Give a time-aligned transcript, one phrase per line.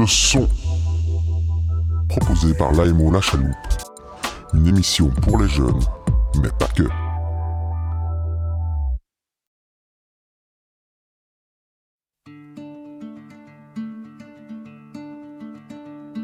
[0.00, 0.48] le son.
[2.08, 3.54] Proposé par l'AMO La Chaloupe.
[4.54, 5.80] Une émission pour les jeunes,
[6.42, 6.84] mais pas que.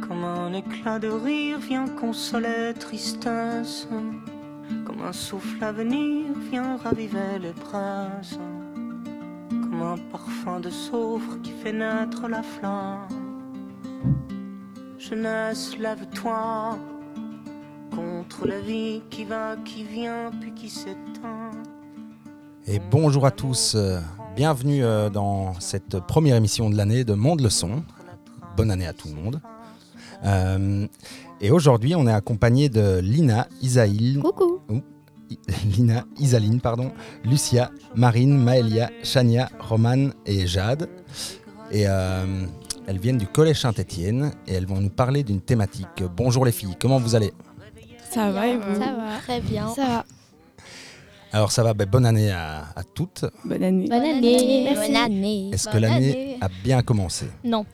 [0.06, 3.88] Comme un éclat de rire vient consoler tristesse.
[4.86, 8.38] Comme un souffle à venir vient raviver les braises.
[9.50, 13.25] Comme un parfum de soufre qui fait naître la flamme.
[15.08, 16.78] Jeunesse, lève-toi
[17.94, 21.52] contre la vie qui va, qui vient, puis qui s'éteint.
[22.66, 23.76] Et bonjour à tous,
[24.34, 27.84] bienvenue euh, dans cette première émission de l'année de Monde le Son.
[28.56, 29.40] Bonne année à tout le monde.
[30.24, 30.88] Euh,
[31.40, 34.60] et aujourd'hui, on est accompagné de Lina, Isaïl, Coucou.
[35.76, 36.90] Lina, Isaline, pardon,
[37.22, 40.88] Lucia, Marine, Maëlia, Chania, Romane et Jade.
[41.70, 42.46] Et euh,
[42.86, 46.02] elles viennent du Collège Saint-Étienne et elles vont nous parler d'une thématique.
[46.16, 47.32] Bonjour les filles, comment vous allez?
[48.10, 48.74] Ça va et vous?
[48.74, 49.18] Ça va.
[49.22, 49.68] Très bien.
[49.74, 50.04] Ça va.
[51.32, 53.24] Alors ça va, ben, bonne année à, à toutes.
[53.44, 53.88] Bonne année.
[53.88, 54.62] Bonne année.
[54.72, 54.86] Merci.
[54.92, 55.50] Bonne année.
[55.52, 56.38] Est-ce que l'année année.
[56.40, 57.26] a bien commencé?
[57.44, 57.66] Non.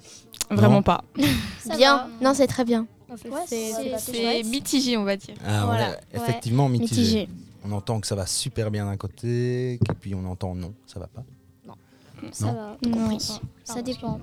[0.50, 0.82] Vraiment Non.
[0.82, 1.04] pas.
[1.60, 1.96] Ça bien.
[1.96, 2.08] va.
[2.20, 2.86] Non, c'est très bien.
[3.10, 5.34] Ouais, c'est- mitigé, on va dire.
[5.46, 7.00] Ah, Voilà, ouais, Effectivement, mitigé.
[7.02, 7.28] Mitigé.
[7.64, 10.98] On entend que ça va super bien d'un côté, et puis on entend non, ça
[10.98, 11.22] va pas.
[12.32, 12.52] Ça Non.
[12.54, 12.76] va.
[12.88, 13.18] Non.
[13.64, 14.18] Ça dépend.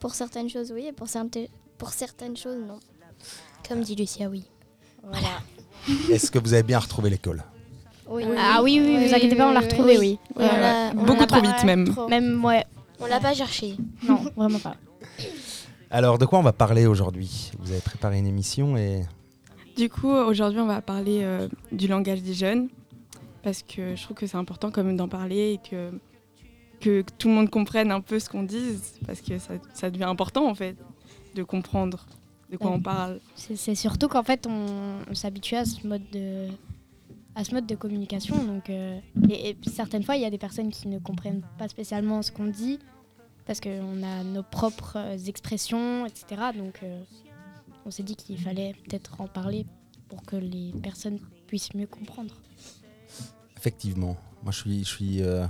[0.00, 2.78] Pour certaines choses, oui, et pour, certaines- pour certaines choses, non.
[3.68, 4.44] Comme dit Lucia, oui.
[5.02, 5.40] Voilà.
[6.10, 7.42] Est-ce que vous avez bien retrouvé l'école?
[8.08, 8.24] Oui.
[8.38, 10.18] Ah oui, oui, vous inquiétez pas, on l'a retrouvé, oui.
[10.36, 11.88] Oui, Ouais, Beaucoup trop vite même.
[11.88, 12.08] trop.
[12.08, 12.64] Même, ouais.
[13.00, 13.76] On l'a pas cherché.
[14.04, 14.76] Non, vraiment pas.
[15.90, 17.50] Alors, de quoi on va parler aujourd'hui?
[17.58, 19.02] Vous avez préparé une émission et
[19.76, 22.68] Du coup, aujourd'hui, on va parler euh, du langage des jeunes.
[23.42, 25.90] Parce que je trouve que c'est important quand même d'en parler et que,
[26.86, 28.78] que tout le monde comprenne un peu ce qu'on dit.
[29.06, 30.76] Parce que ça, ça devient important en fait
[31.34, 32.06] de comprendre
[32.50, 33.20] de quoi on parle.
[33.34, 36.48] C'est surtout qu'en fait, on, on s'habitue à ce mode de
[37.34, 38.42] à ce mode de communication.
[38.44, 38.98] Donc, euh,
[39.28, 42.46] et, certaines fois, il y a des personnes qui ne comprennent pas spécialement ce qu'on
[42.46, 42.78] dit
[43.44, 46.24] parce qu'on a nos propres euh, expressions, etc.
[46.56, 47.02] Donc, euh,
[47.84, 49.66] on s'est dit qu'il fallait peut-être en parler
[50.08, 52.34] pour que les personnes puissent mieux comprendre.
[53.56, 55.46] effectivement, moi je suis, je suis, euh,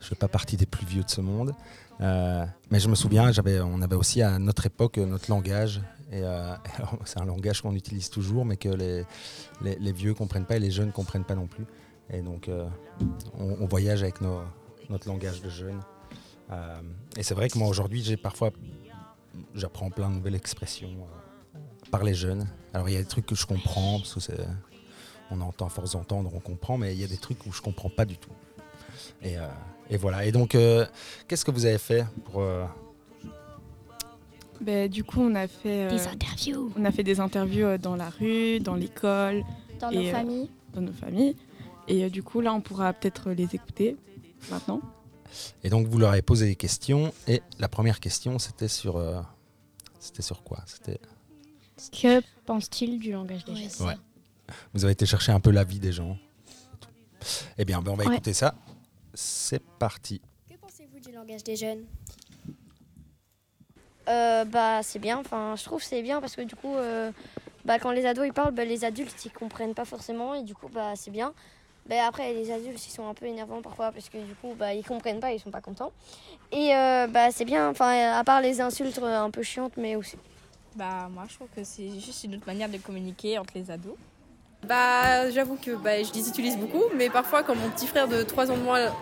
[0.00, 1.54] je fais pas partie des plus vieux de ce monde,
[2.00, 3.30] Euh, mais je me souviens,
[3.64, 5.80] on avait aussi à notre époque euh, notre langage.
[6.12, 6.54] Euh,
[7.04, 10.92] c'est un langage qu'on utilise toujours, mais que les, vieux comprennent pas et les jeunes
[10.92, 11.64] comprennent pas non plus.
[12.10, 12.50] Et donc,
[13.38, 15.80] on, voyage avec notre langage de jeunes.
[17.16, 18.04] Et c'est vrai que moi aujourd'hui,
[19.54, 20.90] j'apprends plein de nouvelles expressions
[21.90, 22.46] par les jeunes.
[22.72, 24.32] Alors il y a des trucs que je comprends parce que
[25.32, 27.90] on entend force d'entendre, on comprend, mais il y a des trucs où je comprends
[27.90, 28.30] pas du tout.
[29.90, 30.24] Et voilà.
[30.26, 30.86] Et donc, euh,
[31.28, 32.64] qu'est-ce que vous avez fait pour euh,
[34.60, 36.72] Ben, du coup, on a fait, euh, Des interviews.
[36.76, 39.44] on a fait des interviews euh, dans la rue, dans l'école,
[39.80, 40.50] Dans Et, nos euh, familles.
[40.74, 41.36] dans nos familles.
[41.88, 43.96] Et euh, du coup, là, on pourra peut-être les écouter
[44.50, 44.80] maintenant.
[45.62, 47.12] Et donc vous leur avez posé des questions.
[47.28, 49.20] Et la première question, c'était sur, euh,
[50.00, 50.62] c'était sur quoi?
[50.66, 50.98] C'était.
[51.92, 53.94] Que pense-t-il du langage des c'est Ouais.
[54.72, 56.16] Vous avez été chercher un peu l'avis des gens.
[57.58, 58.14] Eh bien, ben, on va Ouais.
[58.14, 58.54] écouter ça.
[59.18, 60.20] C'est parti.
[60.46, 61.86] Que pensez-vous du langage des jeunes?
[64.10, 67.10] Euh, bah c'est bien, enfin je trouve que c'est bien parce que du coup euh,
[67.64, 70.54] bah, quand les ados ils parlent, bah, les adultes ils comprennent pas forcément et du
[70.54, 71.32] coup bah c'est bien.
[71.88, 74.74] Bah, après les adultes ils sont un peu énervants parfois parce que du coup bah,
[74.74, 75.92] ils comprennent pas, ils sont pas contents.
[76.52, 80.18] Et euh, bah c'est bien, enfin à part les insultes un peu chiantes mais aussi.
[80.74, 83.96] Bah moi je trouve que c'est juste une autre manière de communiquer entre les ados.
[84.68, 88.22] Bah, j'avoue que bah, je les utilise beaucoup, mais parfois quand mon petit frère de
[88.22, 88.92] 3 ans de moins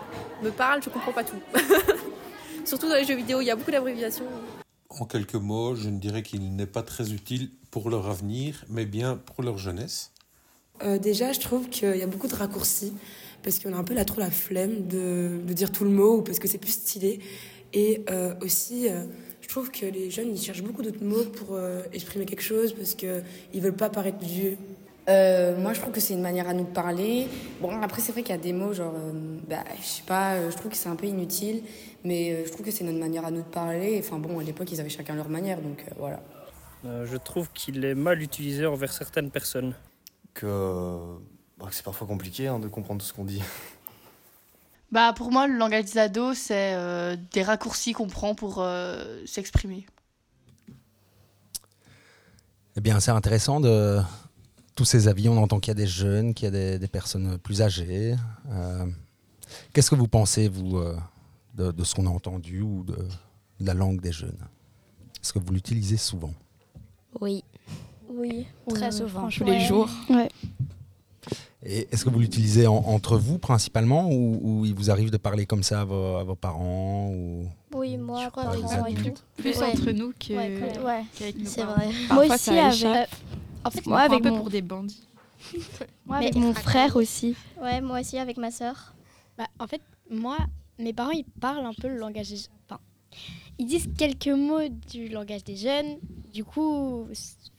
[0.43, 1.39] me parle, je comprends pas tout.
[2.65, 4.25] Surtout dans les jeux vidéo, il y a beaucoup d'abréviations.
[4.89, 8.85] En quelques mots, je ne dirais qu'il n'est pas très utile pour leur avenir, mais
[8.85, 10.11] bien pour leur jeunesse.
[10.83, 12.93] Euh, déjà, je trouve qu'il y a beaucoup de raccourcis
[13.43, 16.17] parce qu'on a un peu là trop la flemme de, de dire tout le mot
[16.17, 17.19] ou parce que c'est plus stylé.
[17.73, 19.03] Et euh, aussi, euh,
[19.41, 22.73] je trouve que les jeunes ils cherchent beaucoup d'autres mots pour euh, exprimer quelque chose
[22.73, 23.21] parce qu'ils
[23.61, 24.57] veulent pas paraître vieux.
[25.07, 27.27] Euh, moi, je trouve que c'est une manière à nous de parler.
[27.61, 30.33] Bon, après, c'est vrai qu'il y a des mots, genre, euh, bah, je sais pas,
[30.33, 31.61] euh, je trouve que c'est un peu inutile,
[32.03, 34.01] mais euh, je trouve que c'est notre manière à nous de parler.
[34.03, 36.21] Enfin, bon, à l'époque, ils avaient chacun leur manière, donc euh, voilà.
[36.85, 39.73] Euh, je trouve qu'il est mal utilisé envers certaines personnes.
[40.33, 41.17] que,
[41.57, 43.43] bah, que c'est parfois compliqué hein, de comprendre tout ce qu'on dit.
[44.91, 49.21] Bah pour moi, le langage des ados, c'est euh, des raccourcis qu'on prend pour euh,
[49.25, 49.85] s'exprimer.
[52.77, 53.99] Eh bien, c'est intéressant de
[54.75, 55.29] tous ces avis.
[55.29, 58.15] On entend qu'il y a des jeunes, qu'il y a des, des personnes plus âgées.
[58.51, 58.85] Euh,
[59.73, 60.95] Qu'est-ce que vous pensez, vous, euh,
[61.55, 64.37] de, de ce qu'on a entendu ou de, de la langue des jeunes?
[65.23, 66.33] Est-ce que vous l'utilisez souvent?
[67.21, 67.43] Oui.
[68.09, 69.29] Oui, très Ouais, souvent.
[69.29, 69.89] Tous les jours.
[70.09, 70.29] Ouais.
[71.63, 75.17] Et est-ce que vous l'utilisez en- entre vous principalement ou, ou il vous arrive de
[75.17, 77.47] parler comme ça à vos, à vos parents ou...
[77.73, 79.13] Oui, moi, crois par exemple.
[79.37, 79.71] Plus Ouais.
[79.71, 81.03] entre nous Ouais, ouais.
[81.17, 81.73] qu'avec nos parents.
[81.73, 81.87] vrai.
[82.07, 83.09] Parfois, moi aussi, avec.
[83.65, 84.37] En fait, moi, avec un peu mon.
[84.37, 85.07] pour des bandits.
[86.05, 87.35] Moi, Mais avec mon frère aussi.
[87.61, 88.93] Ouais, moi aussi, avec ma sœur.
[89.37, 90.37] Bah, en fait, moi,
[90.79, 92.79] mes parents, ils parlent un peu le langage des enfin,
[93.57, 95.97] ils disent quelques mots du langage des jeunes.
[96.33, 97.07] Du coup,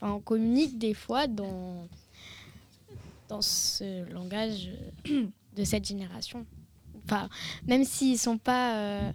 [0.00, 1.88] enfin, on communique des fois dans,
[3.28, 4.70] dans ce langage
[5.10, 5.26] euh,
[5.56, 6.46] de cette génération.
[7.04, 7.28] Enfin,
[7.66, 9.12] même s'ils sont pas, euh,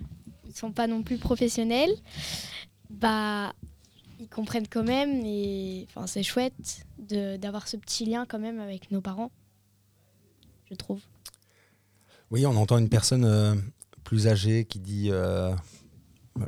[0.48, 1.94] ils sont pas non plus professionnels,
[2.90, 3.54] bah,
[4.22, 8.60] ils comprennent quand même et enfin, c'est chouette de- d'avoir ce petit lien quand même
[8.60, 9.32] avec nos parents,
[10.70, 11.02] je trouve.
[12.30, 13.56] Oui, on entend une personne euh,
[14.04, 15.54] plus âgée qui dit euh,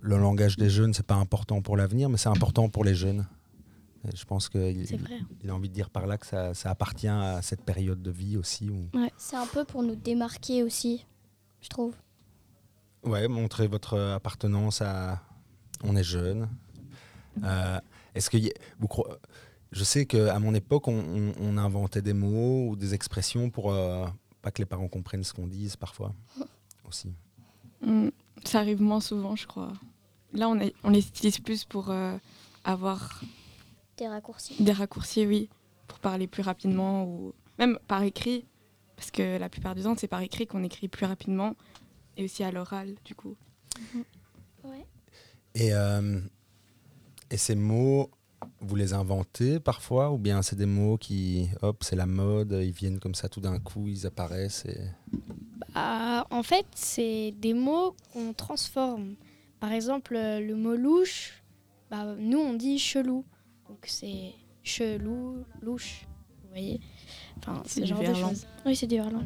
[0.01, 3.27] le langage des jeunes, c'est pas important pour l'avenir, mais c'est important pour les jeunes.
[4.07, 4.85] Et je pense qu'il
[5.43, 8.11] il a envie de dire par là que ça, ça appartient à cette période de
[8.11, 8.69] vie aussi.
[8.69, 9.11] Où, Ouais.
[9.17, 11.05] C'est un peu pour nous démarquer aussi,
[11.61, 11.95] je trouve.
[13.03, 15.21] ouais, montrer votre appartenance à.
[15.85, 16.47] On est jeune.
[17.44, 17.80] Euh,
[18.15, 18.38] Est-ce que
[18.80, 18.88] vous
[19.71, 23.71] Je sais qu'à mon époque, on, on- on inventait des mots ou des expressions pour
[23.71, 24.06] euh,
[24.41, 26.13] pas que les parents comprennent ce qu'on dise parfois
[26.88, 27.12] aussi.
[27.81, 28.09] Hmm,
[28.44, 29.74] ça arrive moins souvent, je crois.
[30.33, 32.18] Là, on, est, on les utilise plus pour euh,
[32.63, 33.21] avoir
[33.97, 34.62] Des raccourcis.
[34.63, 35.50] des raccourcis, oui,
[35.88, 38.45] pour parler plus rapidement ou même par écrit,
[38.95, 41.56] parce que la plupart du temps, c'est par écrit qu'on écrit plus rapidement
[42.18, 43.36] et aussi à l'oral, du coup.
[44.63, 44.86] Ouais.
[45.56, 46.19] Et, euh,
[47.33, 48.12] et ces mots,
[48.62, 52.71] vous les inventez parfois ou bien c'est des mots qui, hop, c'est la mode, ils
[52.71, 54.80] viennent comme ça tout d'un coup, ils apparaissent et...
[55.74, 59.15] Bah, en fait, c'est des mots qu'on transforme.
[59.59, 61.41] Par exemple, euh, le mot louche,
[61.89, 63.25] bah, nous on dit chelou.
[63.68, 66.06] Donc c'est chelou, louche.
[66.44, 66.79] Vous voyez
[67.39, 68.45] Enfin, C'est genre de choses.
[68.63, 69.24] Oui, c'est du verlan.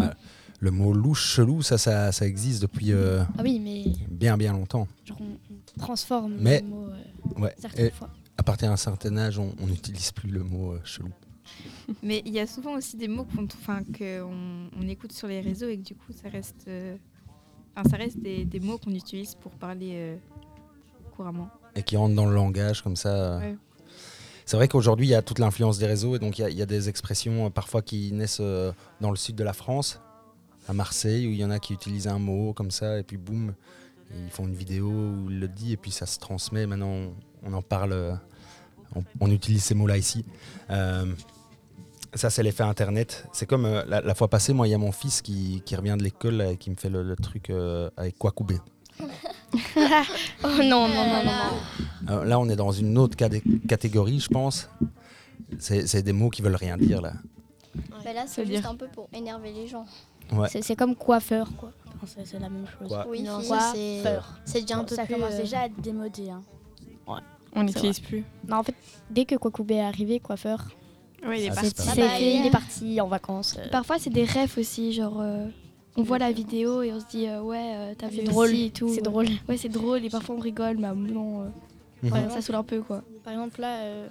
[0.00, 0.14] Ah,
[0.60, 4.52] le mot louche, chelou, ça, ça, ça existe depuis euh, Ah oui, mais bien bien
[4.52, 4.88] longtemps.
[5.04, 7.54] genre, on, on transforme Mais- le mot euh, Ouais.
[7.58, 8.10] certaines fois.
[8.36, 11.10] à partir d'un certain âge, on n'utilise plus le mot euh, chelou.
[12.02, 15.28] Mais il y a souvent aussi des mots qu'on enfin, que on, on écoute sur
[15.28, 16.96] les réseaux et que du coup ça reste, euh,
[17.76, 20.16] enfin, ça reste des, des mots qu'on utilise pour parler euh,
[21.16, 21.48] couramment.
[21.74, 23.38] et qui rentrent dans le langage comme ça.
[23.38, 23.56] Ouais.
[24.44, 26.50] C'est vrai qu'aujourd'hui, il y a toute l'influence des réseaux et donc il y a-
[26.50, 29.52] il y, a des expressions euh, parfois qui naissent euh, dans le sud de la
[29.52, 30.00] France,
[30.68, 33.16] à Marseille, où il y en a qui utilisent un mot comme ça et puis
[33.16, 33.54] boum,
[34.14, 36.66] ils font une vidéo où il le dit et puis ça se transmet.
[36.66, 37.12] Maintenant, on,
[37.44, 38.14] on en parle, euh,
[38.94, 40.24] on, on utilise ces mots-là ici.
[40.70, 41.06] Euh,
[42.14, 43.26] ça, c'est l'effet Internet.
[43.32, 45.76] C'est comme euh, la, la fois passée, moi, il y a mon fils qui, qui
[45.76, 48.58] revient de l'école et qui me fait le, le truc euh, avec Kwakubé.
[49.00, 49.04] oh
[50.64, 51.22] non, non, non,
[52.06, 54.68] non, là, on est dans une autre catégorie, je pense.
[55.58, 57.12] C'est des mots qui veulent rien dire, là.
[58.04, 59.86] Mais là, c'est juste dire- un peu pour énerver les gens.
[60.32, 60.48] Ouais.
[60.62, 61.72] C'est comme coiffeur, quoi.
[62.06, 62.88] C'est la même chose.
[62.88, 63.72] Quoi Oui, Non, ça,
[64.44, 66.30] c'est déjà un peu ça plus, commence euh, déjà à être démodé.
[66.30, 66.42] Hein.
[67.06, 67.20] Ouais.
[67.54, 68.24] On n'utilise plus.
[68.46, 68.74] Non, en fait,
[69.10, 70.68] dès que Kwakubé est arrivé, coiffeur,
[71.26, 71.70] Oui, il est Ah, parti.
[71.82, 73.56] fait, il est- parti en vacances.
[73.58, 73.68] euh.
[73.70, 75.46] Parfois, c'est des rêves aussi, genre euh,
[75.96, 78.46] on voit la vidéo et on se dit euh, ouais, euh, t'as vu c'est drôle,
[78.50, 78.88] aussi et tout.
[78.94, 79.26] c'est drôle.
[79.48, 81.44] Ouais, c'est drôle et parfois on rigole, mais non, euh,
[82.04, 82.12] Mhm.
[82.12, 83.02] ouais, ça saoule un peu quoi.
[83.24, 84.06] Par exemple, là, euh,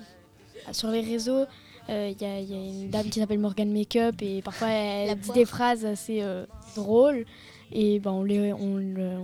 [0.73, 1.45] sur les réseaux,
[1.89, 4.69] euh, il y, a- il y a une dame qui s'appelle Morgan Makeup et parfois
[4.69, 5.37] elle La dit poire.
[5.37, 7.25] des phrases assez euh, drôles
[7.71, 9.19] et ben, on, les, on, le-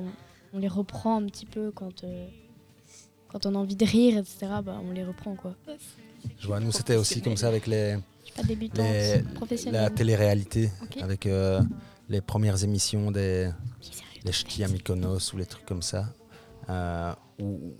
[0.53, 2.27] on les reprend un petit peu quand, euh,
[3.27, 4.47] quand on a envie de rire, etc.
[4.63, 5.55] bah, on les reprend quoi.
[6.39, 9.81] Je vois, nous, c'était aussi comme ça avec les, Je suis pas débutante, les- professionnelle.
[9.81, 10.69] la télé-réalité,
[11.01, 11.61] avec euh,
[12.09, 13.49] les premières émissions des
[14.25, 16.05] les ch'tis à Mykonos ou les trucs comme ça.
[16.69, 17.73] euh, où,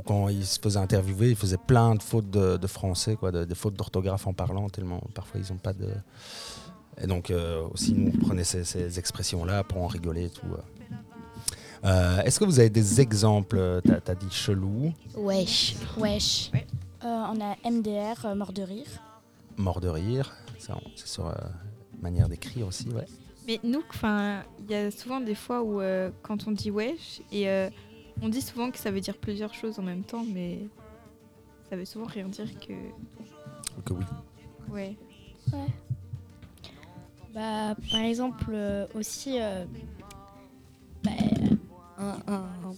[0.00, 3.44] quand ils se faisaient interviewer, ils faisaient plein de fautes de, de français, quoi, de-
[3.44, 5.88] des fautes d'orthographe en parlant, tellement parfois ils n'ont pas de.
[7.02, 10.46] Et donc euh, aussi, nous, on prenait ces, ces expressions-là pour en rigoler et tout.
[10.52, 10.60] euh.
[11.84, 15.76] Euh, Est-ce que vous avez des exemples T'as as dit chelou, Wesh.
[15.96, 16.50] Wesh.
[16.54, 18.86] Euh, on a MDR, euh, mort de rire.
[19.56, 21.32] mort de rire, c'est sur euh,
[22.02, 23.06] manière d'écrire aussi, ouais.
[23.46, 27.22] Mais nous, enfin, il y a souvent des fois où euh, quand on dit wesh,
[27.32, 27.70] et euh,
[28.22, 30.60] on dit souvent que ça veut dire plusieurs choses en même temps, mais
[31.68, 32.72] ça veut souvent rien dire que.
[33.84, 34.04] Que oui.
[34.70, 34.96] Ouais.
[37.34, 39.64] Bah, par exemple, euh, aussi, euh,
[41.04, 41.10] bah,
[41.98, 42.74] un- un-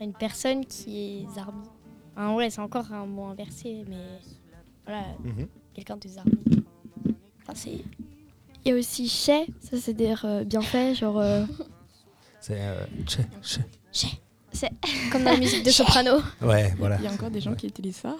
[0.00, 1.68] une personne qui est zarbi.
[2.14, 4.20] Enfin, ouais, c'est encore un mot inversé, mais
[4.84, 5.48] voilà, Mhm.
[5.72, 6.64] quelqu'un de zarbi.
[7.42, 7.78] Enfin, c'est.
[8.64, 11.44] Et aussi chais, ça c'est dire euh, bien fait, genre euh,
[12.40, 13.22] C'est euh, tché,
[13.92, 14.08] tché.
[14.56, 14.70] C'est
[15.12, 16.20] comme dans la musique de soprano.
[16.42, 16.96] Ouais, voilà.
[16.98, 18.16] Il y a encore des gens qui utilisent ça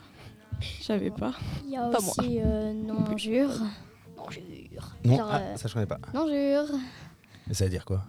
[0.61, 1.33] Je savais pas.
[1.65, 3.51] Il y a Pas aussi euh, non jure.
[4.17, 4.95] Non jure.
[5.05, 5.99] Non, Genre, ah, euh, ça je connais pas.
[6.15, 6.67] Non jure.
[7.47, 8.03] Mais ça veut dire quoi?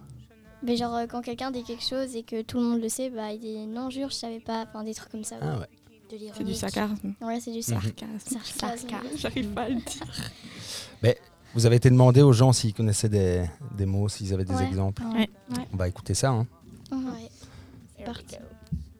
[0.62, 3.10] Mais genre euh, quand quelqu'un dit quelque chose et que tout le monde le sait,
[3.10, 4.66] bah il dit non jure, je savais pas.
[4.68, 5.36] Enfin des trucs comme ça.
[5.40, 5.66] Ah ouais.
[6.34, 7.14] C'est du sarcasme.
[7.20, 7.62] Ouais, c'est du Mhm.
[7.62, 8.38] sarcasme.
[8.58, 8.88] Sarcasme.
[9.16, 10.06] J'arrive pas à le dire.
[11.02, 11.18] Mais
[11.54, 13.44] vous avez été demandé aux gens s'ils connaissaient des,
[13.76, 14.64] des mots, s'ils avaient des Ouais.
[14.66, 15.02] exemples.
[15.04, 15.28] Ouais.
[15.56, 15.64] Ouais.
[15.72, 16.30] On va écouter ça.
[16.30, 16.46] hein.
[18.08, 18.36] C'est parti.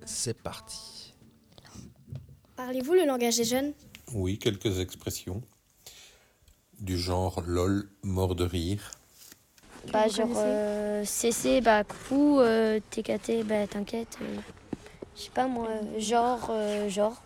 [0.05, 1.15] C'est parti.
[2.57, 3.73] Parlez-vous le langage des jeunes?
[4.13, 5.43] Oui, quelques expressions.
[6.81, 8.91] Du genre lol, mort de rire.
[9.93, 10.41] Bah, vous genre connaissez?
[10.45, 14.19] euh, CC, bah coucou, euh, TKT, bah t'inquiète.
[14.23, 14.37] euh,
[15.17, 17.23] je sais pas moi, genre, euh, genre.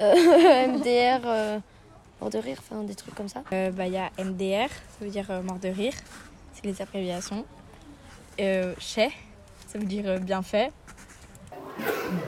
[0.00, 1.58] Euh, MDR, euh,
[2.20, 3.42] mort de rire, enfin des trucs comme ça.
[3.52, 5.94] Euh, bah, Il y a MDR, ça veut dire euh, mort de rire,
[6.54, 7.44] c'est les abréviations.
[8.40, 9.10] Euh, chais,
[9.68, 10.72] ça veut dire euh, bien fait.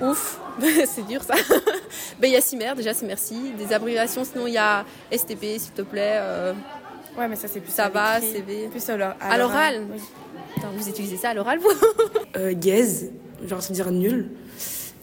[0.03, 0.41] Ouf,
[0.87, 1.35] c'est dur ça.
[2.19, 3.53] Ben, il y a Cimer, déjà c'est merci.
[3.59, 6.17] Des abréviations, sinon il y a STP, s'il te plaît.
[6.17, 6.53] euh,
[7.17, 8.21] Ouais, mais ça c'est plus ça va.
[8.21, 8.69] CV.
[8.69, 9.87] Plus à l'or- À l'oral
[10.55, 11.69] Putain, Vous utilisez ça à l'oral, vous?
[12.37, 13.11] Euh, gaze,
[13.47, 14.31] genre ça veut dire nul.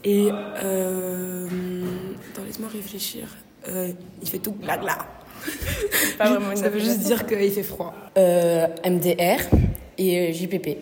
[0.03, 0.29] Et
[0.63, 1.47] euh,
[2.33, 3.27] attends, laisse-moi réfléchir.
[3.69, 3.89] Euh,
[4.21, 4.97] il fait tout blagla.
[6.17, 7.93] Pas vraiment ça veut juste dire qu'il fait froid.
[8.17, 9.39] Euh, MDR
[9.97, 10.77] et JPP.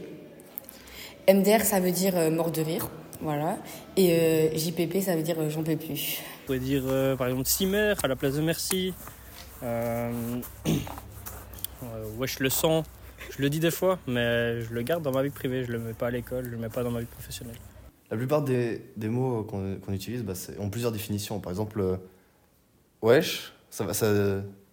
[1.32, 2.90] MDR, ça veut dire euh, mort de rire,
[3.22, 3.58] voilà.
[3.98, 6.20] Et euh, JPP, ça veut dire euh, j'en peux plus.
[6.22, 8.94] Vous pouvez dire euh, par exemple Cimer à la place de merci.
[9.64, 10.12] Euh,
[11.84, 12.84] euh, wesh le sang.
[13.36, 15.64] Je le dis des fois, mais je le garde dans ma vie privée.
[15.66, 17.58] Je le mets pas à l'école, je le mets pas dans ma vie professionnelle.
[18.12, 21.40] La plupart des, des mots qu'on qu'on utilise bah, c'est- ont plusieurs définitions.
[21.40, 21.98] Par exemple, euh,
[23.02, 23.86] wesh, ça,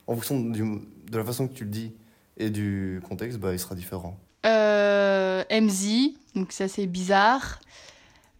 [0.07, 1.93] en fonction du- de la façon que tu le dis
[2.38, 4.19] et du contexte, bah, il sera différent.
[4.47, 7.59] Euh, MZ, donc ça c'est bizarre.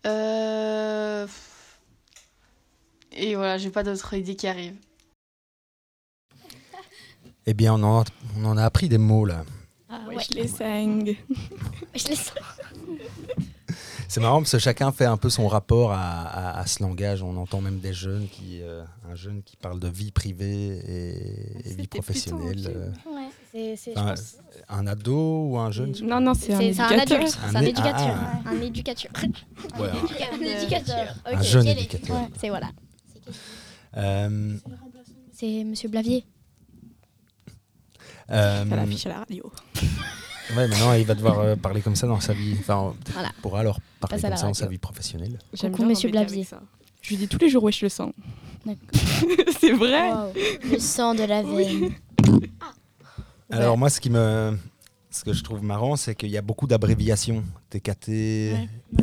[0.07, 1.27] Euh,
[3.13, 4.77] Et voilà, j'ai pas d'autres idées qui arrivent.
[7.47, 8.05] Eh bien, on en,
[8.39, 9.45] on en a appris des mots là.
[9.89, 11.05] Ah, Wesh les sang.
[11.95, 12.33] Je les sens.
[14.09, 17.23] C'est marrant parce que chacun fait un peu son rapport à, à- à ce langage.
[17.23, 21.69] On entend même des jeunes qui, euh, un jeune qui parle de vie privée et,
[21.71, 22.67] et vie professionnelle.
[22.69, 22.91] euh.
[23.11, 24.37] Ouais, je Enfin, pense-
[24.69, 27.17] un ado ou un jeune Non, non, c'est un c'est un éducateur.
[27.19, 28.17] adulte, c'est un Un é- éducateur.
[28.19, 28.51] ah.
[28.51, 29.13] Un éducateur.
[29.79, 29.89] Ouais,
[30.33, 31.15] Un éducateur.
[31.25, 31.43] Un ok.
[31.43, 32.17] jeune éducateur.
[32.17, 32.71] Ouais, c'est voilà.
[33.97, 34.57] Euh,
[35.33, 36.25] C'est Monsieur Blavier.
[38.31, 39.53] euh, l'affiche à la radio.
[40.57, 42.57] ouais, maintenant il va devoir euh, parler comme ça dans sa vie.
[42.59, 43.31] Enfin, Voilà.
[43.43, 45.39] pourra alors parler comme ça dans sa vie professionnelle.
[45.53, 46.47] J'aime bien Monsieur Blavier.
[47.03, 48.13] Je lui dis tous les jours wesh le sang.
[48.65, 48.81] D'accord.
[49.61, 50.33] c'est vrai Wow.
[50.73, 51.93] Le sang de la veine.
[53.51, 54.57] Alors moi, ce qui me,
[55.11, 57.45] ce que je trouve marrant, c'est qu'il y a beaucoup d'abréviations.
[57.71, 58.53] TKT,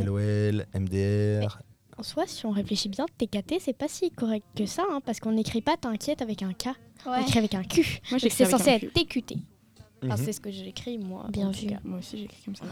[0.04, 1.60] LOL, MDR.
[1.98, 5.20] En soi, si on réfléchit bien, TKT, c'est pas si correct que ça, hein, parce
[5.20, 6.70] qu'on n'écrit pas t'inquiète avec un K.
[7.06, 8.00] On écrit avec un Q.
[8.12, 9.36] Moi, c'est censé être TQT.
[10.04, 10.26] Enfin, Mhm.
[10.26, 11.28] c'est ce que j'écris, moi.
[11.30, 11.68] Bien vu.
[11.86, 12.66] Moi aussi j'écris comme ça.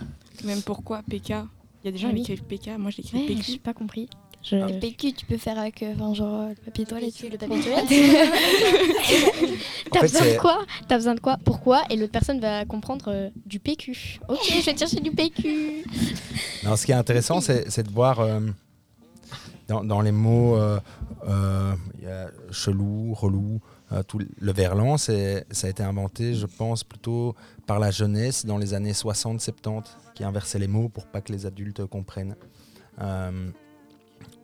[0.44, 2.22] Même pourquoi PK Il y a des gens Ah qui oui.
[2.24, 3.52] écrivent PK, moi j'écris Ouais, PQ.
[3.54, 4.10] j'ai pas compris.
[4.44, 4.56] Je...
[4.56, 7.14] Et PQ, tu peux faire avec euh, enfin, genre, le papier toilette.
[7.22, 7.90] Le papier toilette.
[9.92, 10.66] T'as besoin de quoi?
[10.88, 11.38] T'as besoin de quoi?
[11.44, 11.84] Pourquoi?
[11.90, 14.20] Et l'autre personne va comprendre euh, du PQ.
[14.30, 15.84] Ok, je vais te chercher du PQ.
[16.64, 18.40] Non, ce qui est intéressant, c'est de voir euh,
[19.68, 20.80] dans, dans les mots, euh,
[21.28, 23.60] euh, il y a chelou, relou,
[23.92, 28.46] euh, tout le verlan, c'est- ça a été inventé, je pense, plutôt par la jeunesse
[28.46, 32.36] dans les années 60-70, qui inversait les mots pour pas que les adultes comprennent.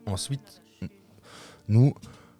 [0.07, 0.61] Euh, ensuite,
[1.67, 1.93] nous,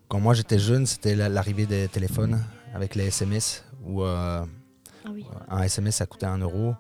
[0.08, 2.40] quand moi j'étais jeune, c'était la- l'arrivée des téléphones
[2.74, 4.44] avec les SMS, où euh,
[5.06, 5.26] Ah oui.
[5.50, 6.76] un SMS ça coûtait 1 euro.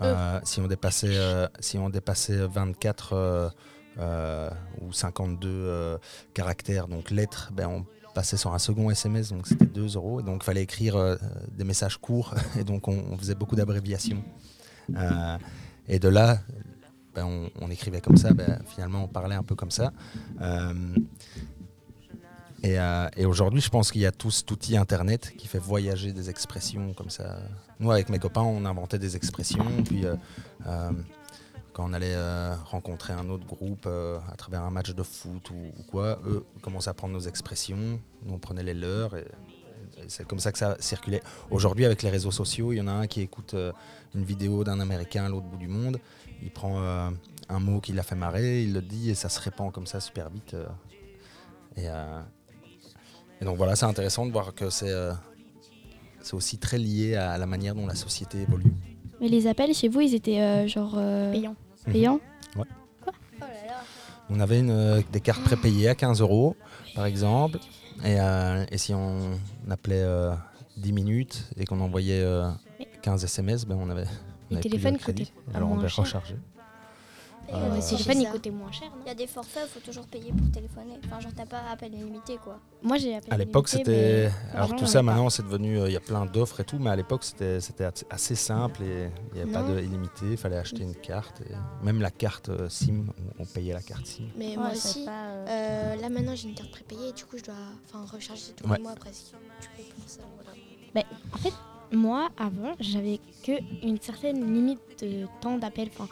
[0.00, 3.48] Euh, si, on dépassait, euh, si on dépassait 24 euh,
[3.98, 4.48] euh,
[4.80, 5.98] ou 52 euh,
[6.34, 7.84] caractères, donc lettres, ben on
[8.14, 10.20] passait sur un second SMS, donc c'était 2 euros.
[10.20, 11.16] Et donc il fallait écrire euh,
[11.50, 14.22] des messages courts, et donc on, on faisait beaucoup d'abréviations.
[14.96, 15.36] Euh,
[15.88, 16.38] et de là,
[17.18, 19.92] ben, on, écrivait comme ça, ben, finalement on parlait un peu comme ça.
[20.40, 20.72] Euh,
[22.62, 25.58] et, euh, et aujourd'hui, je pense qu'il y a tout cet outil Internet qui fait
[25.58, 27.38] voyager des expressions comme ça.
[27.80, 29.66] Nous, avec mes copains, on inventait des expressions.
[29.84, 30.14] Puis, euh,
[31.72, 32.16] quand on allait
[32.66, 36.94] rencontrer un autre groupe à travers un match de foot ou, quoi, eux commençaient à
[36.94, 38.00] prendre nos expressions.
[38.24, 39.16] Nous, on prenait les leurs.
[39.16, 39.24] Et,
[40.06, 41.22] c'est comme ça que ça circulait.
[41.50, 43.56] Aujourd'hui, avec les réseaux sociaux, il y en a un qui écoute
[44.14, 45.98] une vidéo d'un Américain à l'autre bout du monde.
[46.42, 47.10] Il prend euh,
[47.48, 50.00] un mot qui l'a fait marrer, il le dit et ça se répand comme ça
[50.00, 50.54] super vite.
[50.54, 50.66] euh.
[51.76, 52.20] et, euh,
[53.40, 55.12] et donc voilà, c'est intéressant de voir que c'est euh,
[56.20, 58.72] c'est aussi très lié à la manière dont la société évolue.
[59.20, 60.94] Mais les appels chez vous, ils étaient euh, genre.
[60.96, 61.56] euh, Payant.
[61.86, 61.92] Mhm.
[61.92, 62.20] Payants
[62.56, 62.64] Ouais.
[63.06, 63.80] Oh là là.
[64.30, 66.54] On avait une, euh, des cartes prépayées à 15 euros,
[66.94, 67.58] par exemple.
[68.04, 69.38] Et, euh, et si on
[69.70, 70.32] appelait euh,
[70.76, 72.48] 10 minutes et qu'on envoyait euh,
[73.02, 74.06] 15 SMS, ben on avait.
[74.50, 75.26] Les téléphones crédit.
[75.26, 76.04] coûtaient Alors on cher.
[76.04, 76.36] recharger.
[77.50, 78.30] Et, Euh, le c'est téléphone, il ça.
[78.32, 80.98] coûtait moins cher, Il y a des forfaits, il faut toujours payer pour téléphoner.
[81.06, 82.60] Enfin, genre, t'as pas appel illimité, quoi.
[82.82, 84.30] Moi, j'ai appelé À l'époque, c'était.
[84.52, 85.78] mais Alors tout ça, maintenant, c'est devenu.
[85.80, 88.82] euh, Il y a plein d'offres et tout, mais à l'époque, c'était c'était assez- simple
[88.82, 89.74] et il n'y avait pas Non.
[89.76, 90.26] de illimité.
[90.32, 91.40] Il fallait acheter une carte.
[91.40, 93.06] Et même la carte euh, SIM,
[93.38, 94.24] on, on payait la carte SIM.
[94.36, 97.38] Mais Ouais, moi aussi, pas, euh, euh, là maintenant j'ai une carte prépayée, du coup
[97.38, 97.54] je dois
[97.86, 98.76] enfin, recharger tous Ouais.
[98.76, 99.30] les mois presque.
[99.62, 100.50] Du coup, pour ça, voilà.
[100.94, 101.52] Ben, en fait,
[101.92, 103.52] moi, avant, j'avais que
[103.84, 106.08] une certaine limite de temps d'appel, enfin,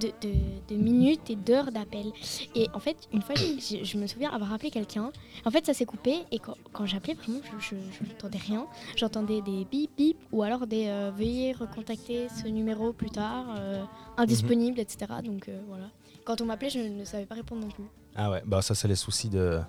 [0.00, 0.34] de, de,
[0.68, 2.06] de minutes et d'heures d'appel.
[2.54, 5.12] Et en fait, une fois, je, je me souviens avoir appelé quelqu'un.
[5.44, 7.74] En fait, ça s'est coupé et quand, quand j'appelais, vraiment, je
[8.06, 8.66] n'entendais rien.
[8.96, 13.84] J'entendais des bip bip ou alors des euh, veuillez recontacter ce numéro plus tard, euh,
[14.16, 15.06] indisponible, etc.
[15.24, 15.90] Donc euh, voilà.
[16.24, 17.84] Quand on m'appelait, je ne savais pas répondre non plus.
[18.14, 19.60] Ah ouais, bah ça, c'est les soucis de,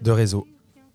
[0.00, 0.46] de réseau.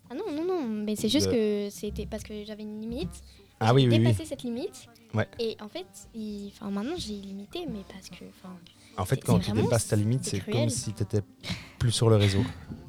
[0.09, 3.21] Ah non, non, non, mais c'est juste que c'était parce que j'avais une limite.
[3.59, 3.99] Ah J'ai oui, oui, oui.
[3.99, 4.87] dépassé cette limite.
[5.13, 5.27] Ouais.
[5.39, 8.25] Et en fait, il- enfin, maintenant j'ai limité, mais parce que.
[8.29, 8.55] enfin,
[8.97, 11.21] En fait, quand tu dépasses ta limite, c'est comme si tu étais
[11.79, 12.43] plus sur le réseau.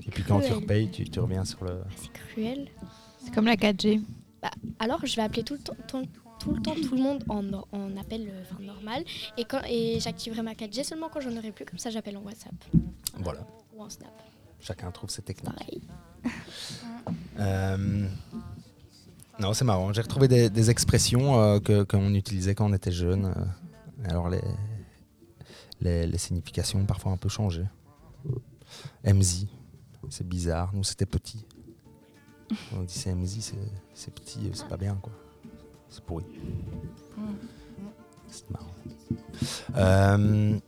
[0.06, 1.80] Et puis quand tu repayes, tu, tu reviens sur le.
[1.96, 2.68] C'est cruel.
[3.24, 4.00] C'est comme la 4G.
[4.42, 6.06] Bah, alors, je vais appeler tout le temps, tout,
[6.40, 9.04] tout le temps tout le monde en, en appel euh, enfin, normal.
[9.36, 11.64] Et, quand, et j'activerai ma 4G seulement quand j'en aurai plus.
[11.66, 12.54] Comme ça, j'appelle en WhatsApp
[13.18, 13.46] Voilà.
[13.74, 14.10] ou en Snap.
[14.60, 15.54] Chacun trouve ses techniques.
[15.54, 15.80] Pareil.
[17.38, 18.08] Euh,
[19.40, 19.92] Non, c'est marrant.
[19.92, 23.26] J'ai retrouvé des, des expressions euh, que qu'on utilisait quand on était jeune.
[23.26, 24.08] euh.
[24.10, 24.40] Alors les,
[25.80, 27.64] les, les significations ont parfois un peu changé.
[29.04, 29.46] MZ,
[30.10, 30.70] c'est bizarre.
[30.74, 31.44] Nous, c'était petit.
[32.76, 33.52] On dit c'est MZ,
[33.94, 35.12] c'est- petit, c'est pas bien quoi.
[35.88, 36.24] C'est pourri.
[38.28, 38.66] C'est marrant.
[39.76, 40.58] Euh,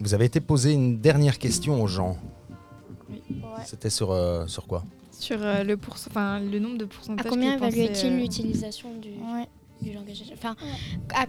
[0.00, 2.18] vous avez été posé une dernière question aux gens.
[3.64, 4.84] C'était sur, euh, sur quoi?
[5.18, 7.26] Sur euh, le, enfin, le nombre de pourcentages.
[7.26, 9.10] À combien évaluait-il euh, l'utilisation du,
[9.80, 10.36] du langage des jeunes?
[10.36, 10.56] Enfin,
[11.14, 11.26] à,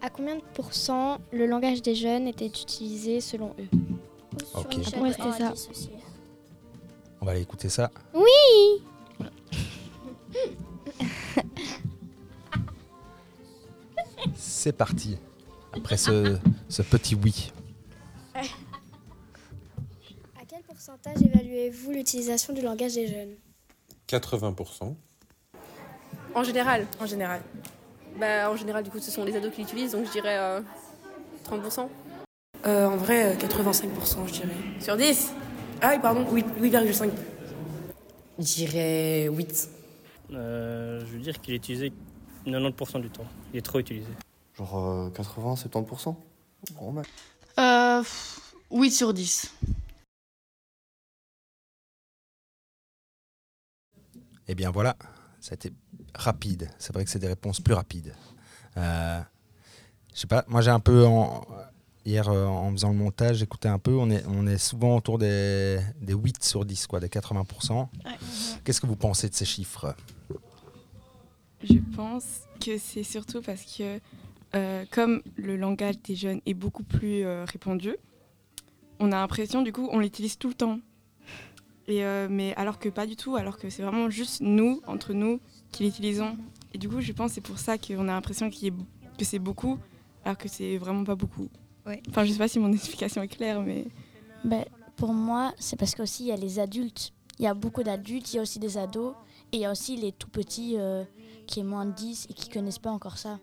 [0.00, 3.68] à combien de pourcents le langage des jeunes était utilisé selon eux?
[4.54, 4.74] Ok.
[4.74, 5.52] une échelle Ouais, ça.
[5.52, 5.90] 10 aussi.
[7.20, 7.90] On va aller écouter ça.
[8.14, 8.82] Oui
[14.34, 15.16] C'est parti.
[15.72, 16.36] Après ce,
[16.68, 17.52] ce petit oui.
[21.80, 23.34] Évaluez-vous l'utilisation du langage des jeunes?
[24.08, 24.94] 80%.
[26.34, 27.40] En général, en général.
[28.18, 30.60] Bah, en général, du coup, ce sont les ados qui l'utilisent, donc je dirais euh,
[31.48, 31.88] 30%.
[32.66, 34.48] Euh, en vrai, euh, 85%, je dirais.
[34.80, 35.32] Sur 10
[35.80, 37.10] Ah oui, pardon, 8 8,5.
[38.38, 39.68] Je dirais 8.
[40.32, 41.92] Euh, je veux dire qu'il est utilisé
[42.46, 43.24] 90% du temps.
[43.52, 44.08] Il est trop utilisé.
[44.56, 46.14] Genre euh, 80, 70%
[46.74, 47.08] Grand max.
[47.58, 48.02] Euh,
[48.70, 49.52] 8 sur 10.
[54.52, 54.96] Eh bien voilà,
[55.40, 55.72] ça a été
[56.12, 56.68] rapide.
[56.80, 58.12] C'est vrai que c'est des réponses plus rapides.
[58.76, 59.20] Euh,
[60.12, 61.46] je sais pas, moi j'ai un peu en-
[62.04, 65.18] hier euh, en faisant le montage, j'écoutais un peu, on est, on est souvent autour
[65.18, 67.88] des, des 8 sur 10, quoi, des 80%.
[68.64, 69.94] Qu'est-ce que vous pensez de ces chiffres?
[71.62, 72.24] Je pense
[72.60, 74.00] que c'est surtout parce que
[74.56, 77.94] euh, comme le langage des jeunes est beaucoup plus euh, répandu,
[78.98, 80.80] on a l'impression du coup on l'utilise tout le temps.
[81.90, 85.12] Et, euh, mais alors que pas du tout, alors que c'est vraiment juste nous, entre
[85.12, 85.40] nous,
[85.72, 86.36] qui l'utilisons.
[86.72, 88.72] Et du coup je pense que c'est pour ça qu'on a l'impression ait-
[89.18, 89.76] que c'est beaucoup,
[90.24, 91.48] alors que c'est vraiment pas beaucoup.
[92.08, 93.86] Enfin je sais pas si mon explication est claire, mais...
[94.44, 94.64] Ben,
[94.96, 97.12] pour moi, c'est parce qu'aussi il y a les adultes.
[97.38, 99.14] Il y a beaucoup d'adultes, il y a aussi des ados.
[99.52, 101.02] Et il y a aussi les tout petits euh,
[101.46, 103.38] qui est moins de 10 et qui connaissent pas encore ça.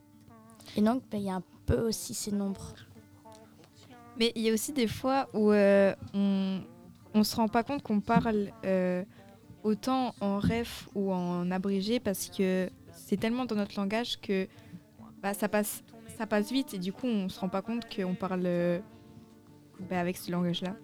[0.78, 2.74] Et donc, ben, il y a un peu aussi ces nombres.
[4.20, 6.62] Mais il y a aussi des fois où euh, on
[7.20, 9.04] ne se rend pas compte qu'on parle euh,
[9.64, 14.48] autant en ref ou en abrégé parce que c'est tellement dans notre langage que
[15.22, 15.84] bah, ça, passe,
[16.18, 18.80] ça passe vite et du coup on se rend pas compte qu'on parle euh,
[19.90, 20.76] bah, avec ce langage-là.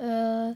[0.00, 0.54] Euh,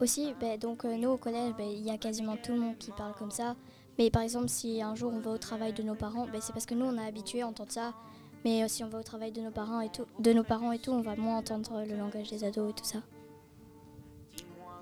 [0.00, 2.90] aussi, ben, donc nous au collège, ben, il y a quasiment tout le monde qui
[2.90, 3.56] parle comme ça.
[3.98, 6.66] Mais par exemple, si un jour on va au travail de nos parents, c'est parce
[6.66, 7.94] que nous on est habitués à entendre ça.
[8.44, 10.78] Mais si on va au travail de nos parents et tout, de nos parents et
[10.78, 12.98] tout, on va moins entendre le langage des ados et tout ça.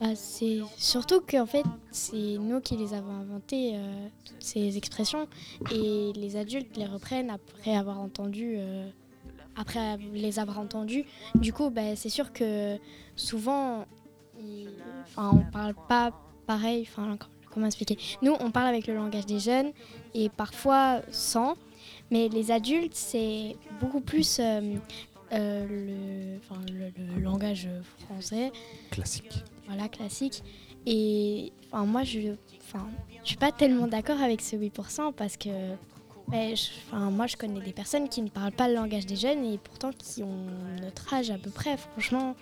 [0.01, 5.29] Bah, c'est surtout qu'en fait, c'est nous qui les avons inventés, euh, toutes ces expressions,
[5.71, 8.89] et les adultes les reprennent après avoir entendu, euh,
[9.57, 11.05] après les avoir entendus.
[11.35, 12.79] Du coup, bah, c'est sûr que
[13.15, 13.85] souvent,
[14.39, 14.71] ils-
[15.19, 16.13] on parle pas
[16.47, 16.89] pareil.
[17.53, 17.99] Comment expliquer?
[18.23, 19.73] Nous, on parle avec le langage des jeunes
[20.15, 21.57] et parfois sans,
[22.11, 24.39] mais les adultes, c'est beaucoup plus.
[24.41, 24.77] euh,
[25.33, 27.69] euh, le, enfin, le, le langage
[28.01, 28.51] français.
[28.91, 29.45] Classique.
[29.69, 30.43] Voilà, classique.
[30.87, 32.21] Et moi, je
[33.23, 35.49] je suis pas tellement d'accord avec ce 8% parce que
[36.29, 39.45] ben, je- moi, je connais des personnes qui ne parlent pas le langage des jeunes
[39.45, 40.47] et pourtant qui ont
[40.83, 41.77] notre âge à peu près.
[41.77, 42.35] Franchement,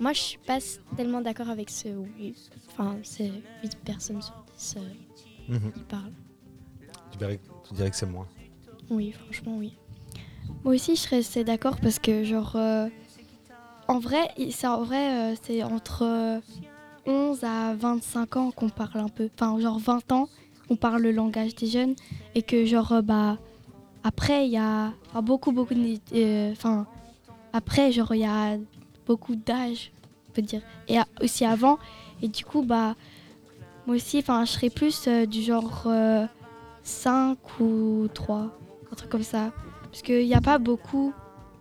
[0.00, 0.58] moi, je suis pas
[0.96, 1.88] tellement d'accord avec ce.
[2.72, 3.30] Enfin, c'est
[3.62, 5.72] 8 personnes sur 10 euh, Mhm.
[5.72, 6.12] qui parlent.
[7.12, 8.26] Tu dirais, tu dirais que c'est moins.
[8.90, 9.74] Oui, franchement, oui.
[10.64, 12.88] Moi aussi, je serais d'accord parce que, genre, euh,
[13.86, 16.40] en vrai, c'est en vrai, euh, c'est entre euh,
[17.06, 19.28] 11 à 25 ans qu'on parle un peu.
[19.34, 20.28] Enfin, genre 20 ans,
[20.70, 21.94] on parle le langage des jeunes
[22.34, 23.38] et que, genre, euh, bah,
[24.04, 25.98] après, il y a beaucoup, beaucoup de.
[26.14, 26.86] euh, Enfin,
[27.52, 28.56] après, genre, il y a
[29.06, 29.92] beaucoup d'âge,
[30.28, 30.62] on peut dire.
[30.88, 31.78] Et aussi avant.
[32.22, 32.94] Et du coup, bah,
[33.86, 36.26] moi aussi, enfin, je serais plus euh, du genre euh,
[36.82, 38.50] 5 ou 3, un
[38.98, 39.50] truc comme ça.
[39.90, 41.12] Parce qu'il n'y a pas beaucoup.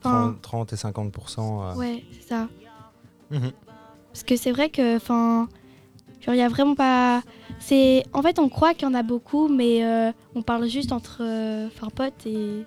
[0.04, 1.39] Enfin, 30, 30 et 50%.
[1.71, 2.47] euh, ouais, c'est ça.
[3.32, 3.52] mhm.
[4.12, 5.47] Parce que c'est vrai que, enfin,
[6.21, 7.21] genre, il y a vraiment pas.
[7.60, 10.91] C'est, en fait, on croit qu'il y en a beaucoup, mais euh, on parle juste
[10.91, 12.65] entre, euh, enfin, potes et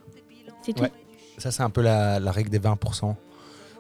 [0.63, 0.83] c'est tout.
[0.83, 0.93] Ouais.
[1.39, 3.15] Ça, c'est un peu la, la règle des 20%,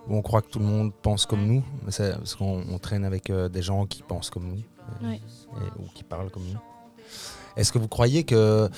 [0.08, 2.78] où on croit que tout le monde pense comme nous, mais c'est parce qu'on on
[2.78, 4.62] traîne avec euh, des gens qui pensent comme nous,
[5.02, 5.16] euh, Ouais.
[5.56, 6.58] et- ou qui parlent comme nous.
[7.56, 8.68] Est-ce que vous croyez que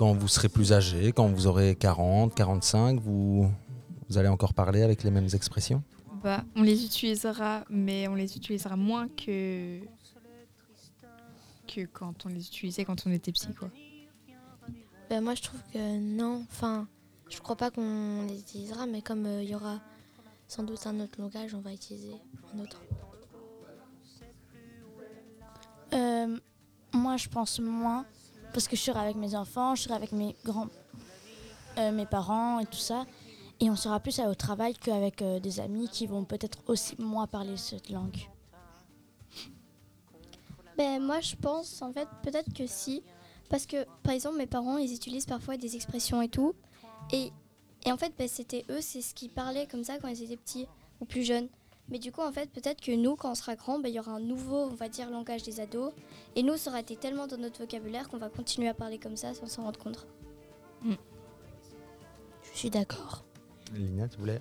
[0.00, 3.52] quand vous serez plus âgé, quand vous aurez 40, 45, vous,
[4.08, 5.82] vous allez encore parler avec les mêmes expressions?
[6.24, 9.78] Bah, on les utilisera, mais on les utilisera moins que
[11.66, 13.68] que quand on les utilisait quand on était petit, quoi.
[15.10, 16.46] Ben, moi, je trouve que non.
[16.50, 16.88] Enfin,
[17.28, 19.80] je crois pas qu'on les utilisera, mais comme euh, il y aura
[20.48, 22.14] sans doute un autre langage, on va utiliser
[22.54, 22.80] un autre.
[25.92, 26.38] Euh,
[26.94, 28.06] moi, je pense moins
[28.52, 30.68] parce que je serai avec mes enfants, je serai avec mes grands,
[31.78, 33.06] euh, mes parents et tout ça,
[33.60, 37.26] et on sera plus au travail qu'avec euh, des amis qui vont peut-être aussi moins
[37.26, 38.16] parler cette langue.
[40.76, 43.02] Ben, moi, je pense, en fait, peut-être que si.
[43.50, 46.54] Parce que, par exemple, mes parents, ils utilisent parfois des expressions et tout.
[47.12, 47.32] Et,
[47.84, 50.36] et en fait, ben, c'était eux, c'est ce qu'ils parlaient comme ça quand ils étaient
[50.36, 50.66] petits
[51.00, 51.48] ou plus jeunes.
[51.90, 54.00] Mais du coup, en fait, peut-être que nous, quand on sera grand, ben, il y
[54.00, 55.92] aura un nouveau, on va dire, langage des ados.
[56.36, 59.16] Et nous, ça aura été tellement dans notre vocabulaire qu'on va continuer à parler comme
[59.16, 60.06] ça sans s'en rendre compte.
[62.52, 63.24] Je suis d'accord.
[63.74, 64.40] Lina, tu voulais?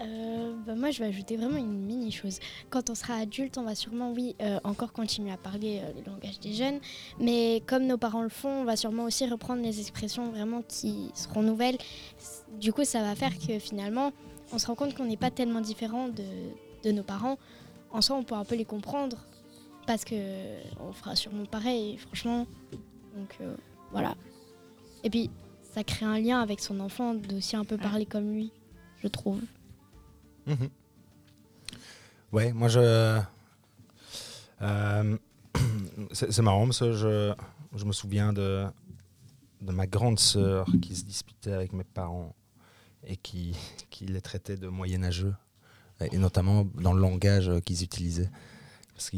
[0.00, 2.38] Euh, bah, moi, je vais ajouter vraiment une mini chose.
[2.70, 6.10] Quand on sera adulte, on va sûrement, oui, euh, encore continuer à parler euh, le
[6.10, 6.80] langage des jeunes,
[7.18, 11.10] mais comme nos parents le font, on va sûrement aussi reprendre les expressions vraiment qui
[11.14, 11.78] seront nouvelles.
[12.58, 14.12] Du coup, ça va faire que finalement,
[14.52, 16.24] on se rend compte qu'on n'est pas tellement différent de,
[16.82, 17.38] de nos parents.
[17.90, 19.16] En soi, on peut un peu les comprendre
[19.86, 20.14] parce que
[20.80, 22.46] on fera sûrement pareil, franchement.
[23.16, 23.56] Donc euh,
[23.90, 24.14] voilà.
[25.04, 25.30] Et puis,
[25.62, 28.52] ça crée un lien avec son enfant d'aussi un peu parler comme lui,
[29.02, 29.40] je trouve.
[30.46, 30.68] Mhm.
[32.32, 33.20] Ouais, moi je.
[34.62, 35.16] euh,
[36.12, 37.34] c'est c'est marrant parce que je,
[37.74, 38.64] je me souviens de,
[39.60, 42.34] de ma grande sœur qui se disputait avec mes parents
[43.04, 43.54] et qui,
[43.90, 45.34] qui les traitait de moyenâgeux,
[46.10, 48.30] et notamment dans le langage qu'ils utilisaient.
[48.94, 49.16] Parce que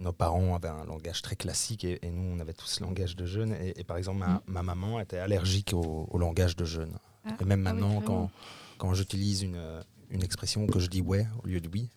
[0.00, 3.16] nos parents avaient un langage très classique et, et nous on avait tous ce langage
[3.16, 3.52] de jeunes.
[3.60, 6.98] Et, et par exemple, ma, ma maman était allergique au, au langage de jeunes.
[7.24, 8.30] Ah, et même ah oui, maintenant, quand,
[8.78, 9.60] quand j'utilise une,
[10.10, 11.88] une expression que je dis ouais au lieu de oui,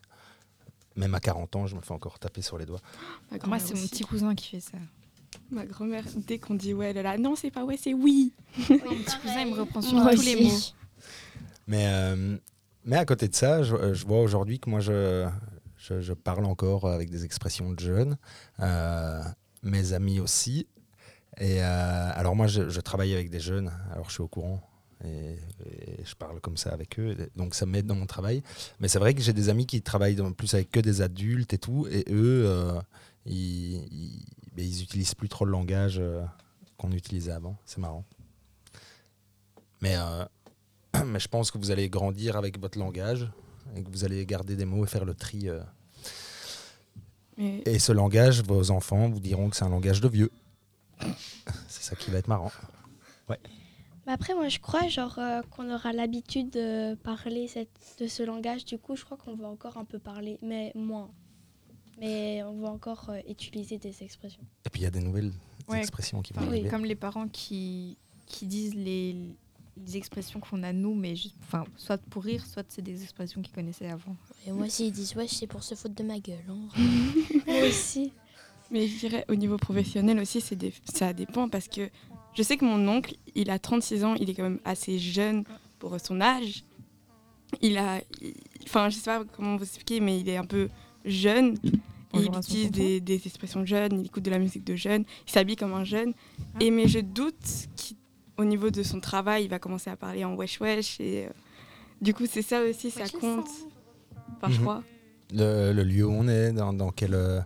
[0.95, 2.81] même à 40 ans, je me fais encore taper sur les doigts.
[3.45, 4.77] Moi, c'est mon petit cousin qui fait ça.
[5.51, 8.33] Ma grand-mère, dès qu'on dit ouais, elle est là, non, c'est pas ouais, c'est oui.
[8.57, 10.57] Mon petit cousin, il me reprend sur Moi tous les mots.
[11.67, 12.37] Mais, euh,
[12.85, 15.27] mais à côté de ça, je, je vois aujourd'hui que moi, je,
[15.77, 18.17] je, parle encore avec des expressions de jeunes,
[18.59, 19.21] euh,
[19.63, 20.67] mes amis aussi.
[21.39, 24.61] Et euh, alors moi, je, travaille avec des jeunes, alors je suis au courant.
[25.05, 25.37] Et,
[26.03, 28.43] je parle comme ça avec eux, donc ça m'aide dans mon travail.
[28.79, 31.53] Mais c'est vrai que j'ai des amis qui travaillent dans- plus avec que des adultes
[31.53, 32.81] et tout, et eux, euh,
[33.25, 34.25] ils, ils,
[34.57, 36.23] ils utilisent plus trop le langage euh,
[36.77, 37.57] qu'on utilisait avant.
[37.65, 38.05] C'est marrant.
[39.81, 40.25] Mais euh,
[41.05, 43.29] mais je pense que vous allez grandir avec votre langage
[43.75, 45.49] et que vous allez garder des mots et faire le tri.
[45.49, 45.61] euh.
[47.37, 50.31] Mais- Et ce langage, vos enfants vous diront que c'est un langage de vieux.
[51.67, 52.51] C'est ça qui va être marrant.
[53.29, 53.39] Ouais.
[54.05, 58.23] Mais après, moi, je crois genre euh, qu'on aura l'habitude de parler cette, de ce
[58.23, 58.65] langage.
[58.65, 61.09] Du coup, je crois qu'on va encore un peu parler, mais moins.
[61.99, 64.41] Mais on va encore euh, utiliser des expressions.
[64.65, 65.31] Et puis il y a des nouvelles
[65.67, 66.67] Ouais, expressions qui vont arriver.
[66.69, 69.15] Comme les parents qui, qui disent les,
[69.85, 73.41] les expressions qu'on a nous, mais juste, enfin, soit pour rire, soit c'est des expressions
[73.41, 74.15] qu'ils connaissaient avant.
[74.47, 76.43] Et moi, s'ils disent ouais, c'est pour se foutre de ma gueule.
[76.49, 76.67] hein.
[77.47, 78.11] Moi aussi.
[78.71, 81.89] Mais je dirais au niveau professionnel aussi, c'est des- ça dépend parce que
[82.35, 85.43] je sais que mon oncle, il a 36 ans, il est quand même assez jeune
[85.79, 86.63] pour son âge.
[87.61, 88.01] il a.
[88.21, 88.33] il-
[88.65, 90.69] Enfin, je sais pas comment vous expliquer, mais il est un peu
[91.05, 91.57] jeune.
[92.11, 95.31] Bonjour il utilise des, des expressions jeunes, il écoute de la musique de jeune, il
[95.31, 96.13] s'habille comme un jeune.
[96.59, 97.67] Et mais je doute
[98.39, 100.99] qu'au niveau de son travail, il va commencer à parler en wesh wesh.
[100.99, 101.29] Et euh,
[102.01, 103.47] du coup, c'est ça aussi, ça compte.
[104.37, 104.61] Enfin, je Mhm.
[104.61, 104.83] crois.
[105.33, 107.41] Le, le lieu où on est, dans, dans quel euh,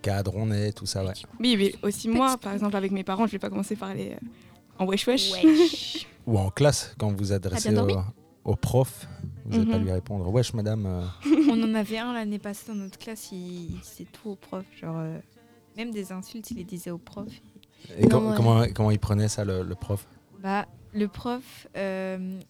[0.00, 1.12] cadre on est, tout ça, ouais.
[1.40, 4.12] Oui, mais aussi moi, par exemple, avec mes parents, je vais pas commencer à parler
[4.12, 4.26] euh,
[4.78, 6.06] en wesh wesh.
[6.26, 7.88] Ou en classe, quand vous adressez au,
[8.44, 9.06] au prof,
[9.44, 9.84] vous n'allez pas Mhm.
[9.84, 10.86] lui répondre Wesh, madame.
[10.86, 11.02] euh,
[11.50, 14.64] On en avait un l'année passée dans notre classe, il, il disait tout au prof.
[14.80, 15.18] Genre, euh,
[15.76, 17.26] même des insultes, il les disait au prof.
[17.98, 20.06] Et com- comment, comment il prenait ça, le, le prof?
[20.38, 22.40] Bah, le prof euh,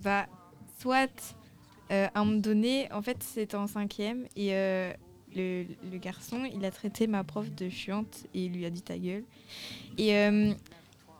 [0.00, 0.26] va
[0.78, 1.34] soit
[1.90, 4.92] euh, à un moment donné, en fait, c'était en cinquième et euh,
[5.34, 8.82] le, le garçon, il a traité ma prof de chiante et il lui a dit
[8.82, 9.24] ta gueule.
[9.98, 10.52] Et euh,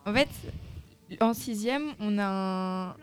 [0.06, 0.28] en fait,
[1.20, 2.96] en sixième, on a un,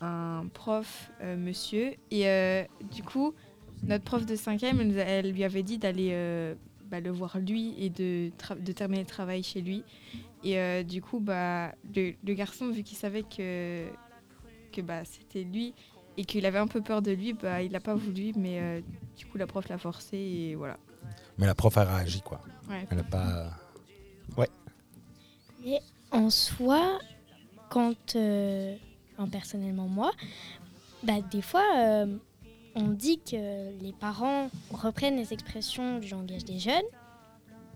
[0.00, 3.34] un prof, monsieur, et du coup,
[3.82, 6.54] notre prof de cinquième, elle, lui avait dit d'aller
[6.94, 8.30] bah, le voir lui et de,
[8.60, 9.82] de terminer le travail chez lui.
[10.44, 13.86] Et euh, du coup, bah, le, le garçon, vu qu'il savait que,
[14.70, 15.74] que bah, c'était lui
[16.16, 18.80] et qu'il avait un peu peur de lui, bah, il n'a pas voulu, mais euh,
[19.16, 20.76] du coup, la prof l'a forcé et voilà.
[21.36, 22.40] Mais la prof a réagi, quoi.
[22.70, 22.86] Ouais.
[22.88, 23.50] Elle n'a pas.
[24.36, 24.48] Ouais.
[25.64, 25.80] Mais
[26.12, 27.00] en soi,
[27.70, 28.76] quand, euh,
[29.32, 30.12] personnellement moi,
[31.02, 32.16] bah, des fois, euh,
[32.74, 36.84] on dit que les parents reprennent les expressions du langage des jeunes,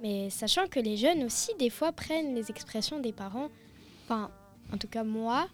[0.02, 3.48] mais sachant que les jeunes aussi, des fois, prennent les expressions des parents.
[4.04, 4.30] Enfin,
[4.72, 5.48] en tout cas, moi,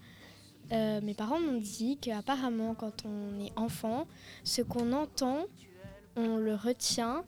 [0.73, 4.07] euh, mes parents m'ont dit qu'apparemment, quand on est enfant,
[4.45, 5.45] ce qu'on entend,
[6.17, 7.25] on le retient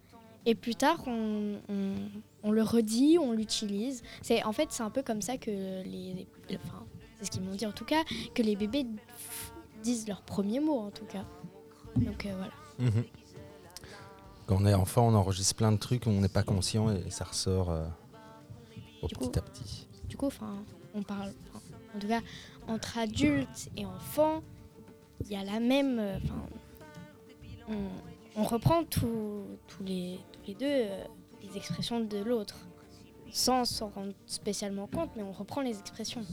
[0.46, 1.59] et plus tard, on,
[2.50, 4.02] le redit, on l'utilise.
[4.22, 6.85] C'est en fait, c'est un peu comme ça que les, enfin,
[7.20, 8.87] ce qu'ils m'ont dit en tout cas, que les bébés
[9.83, 11.24] disent leurs premiers mots en tout cas.
[11.96, 12.52] Donc euh, voilà.
[12.90, 13.04] Mhm.
[14.46, 17.24] Quand on est enfant, on enregistre plein de trucs, on n'est pas conscient et ça
[17.24, 17.85] ressort euh,
[19.02, 19.88] au Du coup- petit à petit.
[20.09, 20.54] Du coup, enfin,
[20.94, 21.32] on parle,
[21.94, 22.20] en tout cas,
[22.68, 24.42] entre adultes et enfants,
[25.22, 26.46] il y a la même, euh, enfin,
[27.68, 29.42] on, on reprend tous
[29.85, 31.04] les, tous les deux euh,
[31.42, 32.56] les expressions de l'autre,
[33.32, 36.24] sans s'en rendre spécialement compte, mais on reprend les expressions.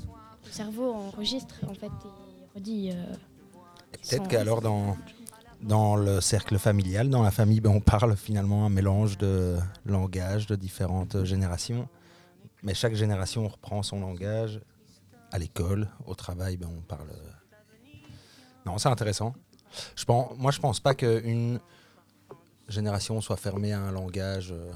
[0.46, 2.92] Le cerveau enregistre en fait et redit.
[2.94, 3.14] euh,
[3.94, 4.98] Peut-être qu'alors dans,
[5.64, 10.46] dans le cercle familial, dans la famille, ben, on parle finalement un mélange de langages
[10.48, 11.88] de différentes générations.
[12.62, 14.62] Mais chaque génération reprend son langage.
[15.32, 17.10] À l'école, au travail, ben, on parle.
[18.66, 19.34] Non, c'est intéressant.
[20.38, 21.60] Moi, je pense pas qu'une
[22.68, 24.72] génération soit fermée à un langage euh,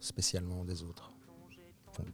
[0.00, 1.12] spécialement des autres.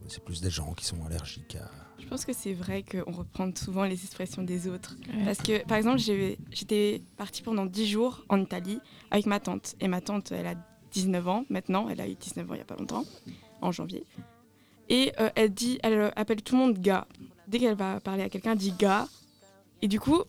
[0.07, 1.84] C'est plus des gens qui sont allergiques à.
[1.99, 4.95] Je pense que c'est vrai qu'on reprend souvent les expressions des autres.
[5.13, 5.25] Ouais.
[5.25, 8.79] Parce que, par exemple, j'ai- j'étais partie pendant 10 jours en Italie
[9.11, 9.75] avec ma tante.
[9.79, 10.55] Et ma tante, elle a
[10.91, 11.87] 19 ans maintenant.
[11.89, 13.05] Elle a eu 19 ans il n'y a pas longtemps,
[13.61, 14.05] en janvier.
[14.89, 17.07] Et euh, elle, dit, elle euh, appelle tout le monde gars.
[17.47, 19.07] Dès qu'elle va parler à quelqu'un, elle dit gars.
[19.81, 20.21] Et du coup,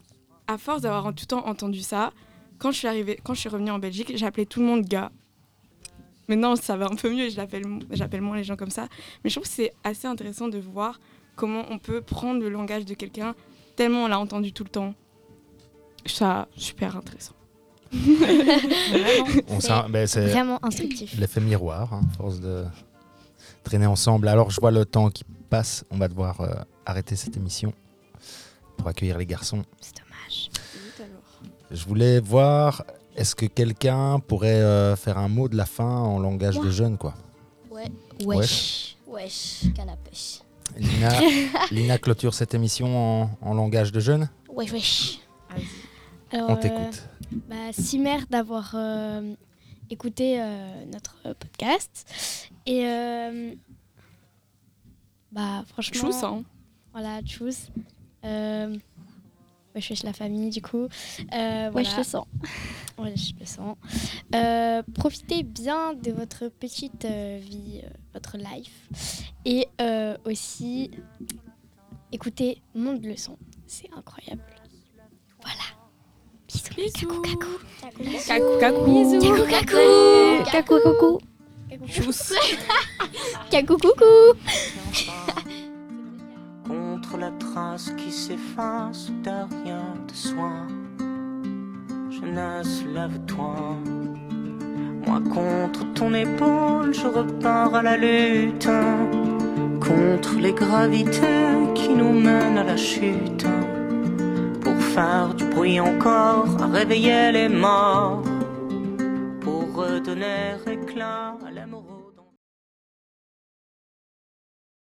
[0.46, 2.12] à force d'avoir tout le temps entendu ça,
[2.58, 5.10] quand je suis, arrivée, quand je suis revenue en Belgique, j'appelais tout le monde gars.
[6.28, 8.88] Maintenant, ça va un peu mieux et j'appelle moins les gens comme ça.
[9.22, 10.98] Mais je trouve que c'est assez intéressant de voir
[11.36, 13.34] comment on peut prendre le langage de quelqu'un
[13.76, 14.94] tellement on l'a entendu tout le temps.
[16.06, 17.34] Ça, super intéressant.
[19.48, 21.16] On ben, c'est vraiment instructif.
[21.18, 22.64] L'effet miroir, hein, force de
[23.62, 24.28] traîner ensemble.
[24.28, 27.72] Alors je vois le temps qui passe, on va devoir euh, arrêter cette émission
[28.76, 29.62] pour accueillir les garçons.
[29.80, 30.50] C'est dommage.
[31.70, 32.84] Je voulais voir,
[33.16, 36.66] est-ce que quelqu'un pourrait euh, faire un mot de la fin en langage Moi.
[36.66, 37.14] de jeunes quoi?
[37.70, 37.90] Ouais.
[38.24, 38.96] Wesh.
[39.06, 40.10] Wesh, canapé.
[40.76, 41.10] Lina,
[41.70, 45.18] Lina clôture cette émission en, en langage de jeunes Wesh, wesh.
[46.32, 47.08] Alors, On euh, t'écoute.
[47.48, 49.34] bah, si mère d'avoir euh,
[49.90, 52.06] écouté euh, notre euh, podcast.
[52.66, 53.54] Et euh,
[55.32, 56.10] bah franchement.
[56.10, 56.42] Tchuss, hein.
[56.92, 57.68] Voilà, tchuss.
[58.24, 58.76] Euh,
[59.74, 60.88] wesh, wesh la famille du coup.
[61.32, 61.96] Euh, Wesh, voilà.
[61.98, 62.26] le sang.
[62.98, 63.76] Wesh le sang.
[64.34, 69.25] Euh, profitez bien de votre petite euh, vie, euh, votre life.
[69.48, 70.90] Et euh, aussi,
[72.10, 73.38] écoutez Monde le son.
[73.68, 74.42] C'est incroyable.
[75.40, 75.62] Voilà.
[76.48, 76.74] Bisous.
[76.74, 77.22] Bisous.
[77.22, 77.46] Kakou
[78.26, 78.88] Kakou, kakou.
[80.50, 81.18] Kakou kakou.
[81.70, 81.88] Kakou.
[83.48, 84.34] Kakou coucou.
[86.66, 90.50] contre la trace qui s'efface derrière de soi.
[92.10, 93.76] Jeunesse, lève-toi.
[95.06, 98.68] Moi contre ton épaule, je repars à la lutte.
[99.86, 103.46] Contre les gravités qui nous mènent à la chute.
[104.60, 108.22] Pour phare du bruit encore à réveiller les morts
[109.40, 111.75] pour redonner éclat à l'amour.